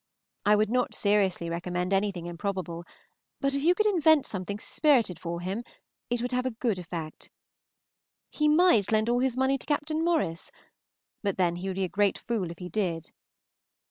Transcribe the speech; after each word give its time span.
I 0.47 0.55
would 0.55 0.71
not 0.71 0.95
seriously 0.95 1.47
recommend 1.47 1.93
anything 1.93 2.25
improbable, 2.25 2.85
but 3.39 3.53
if 3.53 3.61
you 3.61 3.75
could 3.75 3.85
invent 3.85 4.25
something 4.25 4.57
spirited 4.57 5.19
for 5.19 5.41
him, 5.41 5.63
it 6.09 6.23
would 6.23 6.31
have 6.31 6.47
a 6.47 6.57
good 6.57 6.79
effect. 6.79 7.29
He 8.31 8.47
might 8.47 8.91
lend 8.91 9.09
all 9.11 9.19
his 9.19 9.37
money 9.37 9.59
to 9.59 9.67
Captain 9.67 10.03
Morris, 10.03 10.51
but 11.21 11.37
then 11.37 11.57
he 11.57 11.67
would 11.69 11.75
be 11.75 11.83
a 11.83 11.87
great 11.87 12.17
fool 12.17 12.49
if 12.49 12.57
he 12.57 12.67
did. 12.67 13.11